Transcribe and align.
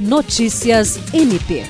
Notícias 0.00 0.98
MP. 1.12 1.62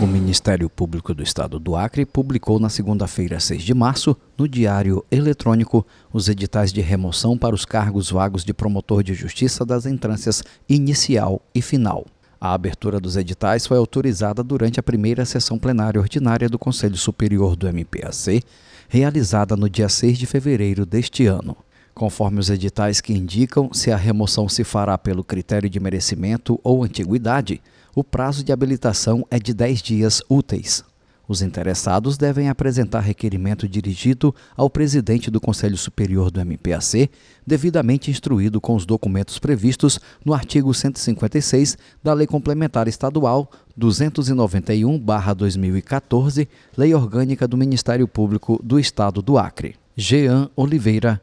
O 0.00 0.08
Ministério 0.08 0.68
Público 0.68 1.14
do 1.14 1.22
Estado 1.22 1.60
do 1.60 1.76
Acre 1.76 2.04
publicou 2.04 2.58
na 2.58 2.68
segunda-feira, 2.68 3.38
6 3.38 3.62
de 3.62 3.72
março, 3.72 4.16
no 4.36 4.48
Diário 4.48 5.04
Eletrônico, 5.08 5.86
os 6.12 6.28
editais 6.28 6.72
de 6.72 6.80
remoção 6.80 7.38
para 7.38 7.54
os 7.54 7.64
cargos 7.64 8.10
vagos 8.10 8.44
de 8.44 8.52
promotor 8.52 9.04
de 9.04 9.14
justiça 9.14 9.64
das 9.64 9.86
entrâncias 9.86 10.42
inicial 10.68 11.40
e 11.54 11.62
final. 11.62 12.04
A 12.40 12.54
abertura 12.54 12.98
dos 12.98 13.16
editais 13.16 13.68
foi 13.68 13.78
autorizada 13.78 14.42
durante 14.42 14.80
a 14.80 14.82
primeira 14.82 15.24
sessão 15.24 15.56
plenária 15.56 16.00
ordinária 16.00 16.48
do 16.48 16.58
Conselho 16.58 16.96
Superior 16.96 17.54
do 17.54 17.68
MPAC, 17.68 18.42
realizada 18.88 19.56
no 19.56 19.70
dia 19.70 19.88
6 19.88 20.18
de 20.18 20.26
fevereiro 20.26 20.84
deste 20.84 21.26
ano. 21.26 21.56
Conforme 21.96 22.38
os 22.38 22.48
editais 22.50 23.00
que 23.00 23.12
indicam 23.14 23.72
se 23.72 23.90
a 23.90 23.96
remoção 23.96 24.50
se 24.50 24.62
fará 24.62 24.98
pelo 24.98 25.24
critério 25.24 25.70
de 25.70 25.80
merecimento 25.80 26.60
ou 26.62 26.84
antiguidade, 26.84 27.62
o 27.94 28.04
prazo 28.04 28.44
de 28.44 28.52
habilitação 28.52 29.26
é 29.30 29.38
de 29.38 29.54
10 29.54 29.80
dias 29.80 30.22
úteis. 30.28 30.84
Os 31.26 31.40
interessados 31.40 32.18
devem 32.18 32.50
apresentar 32.50 33.00
requerimento 33.00 33.66
dirigido 33.66 34.34
ao 34.54 34.68
presidente 34.68 35.30
do 35.30 35.40
Conselho 35.40 35.78
Superior 35.78 36.30
do 36.30 36.38
MPAC, 36.38 37.08
devidamente 37.46 38.10
instruído 38.10 38.60
com 38.60 38.74
os 38.74 38.84
documentos 38.84 39.38
previstos 39.38 39.98
no 40.22 40.34
artigo 40.34 40.74
156 40.74 41.78
da 42.04 42.12
Lei 42.12 42.26
Complementar 42.26 42.88
Estadual 42.88 43.50
291-2014, 43.80 46.46
Lei 46.76 46.92
Orgânica 46.92 47.48
do 47.48 47.56
Ministério 47.56 48.06
Público 48.06 48.60
do 48.62 48.78
Estado 48.78 49.22
do 49.22 49.38
Acre. 49.38 49.76
Jean 49.96 50.50
Oliveira, 50.54 51.22